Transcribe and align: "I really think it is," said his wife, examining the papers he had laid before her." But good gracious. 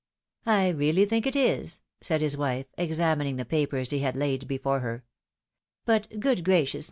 "I 0.47 0.69
really 0.69 1.05
think 1.05 1.27
it 1.27 1.35
is," 1.35 1.81
said 2.01 2.21
his 2.21 2.35
wife, 2.35 2.65
examining 2.75 3.35
the 3.35 3.45
papers 3.45 3.91
he 3.91 3.99
had 3.99 4.17
laid 4.17 4.47
before 4.47 4.79
her." 4.79 5.03
But 5.85 6.19
good 6.19 6.43
gracious. 6.43 6.79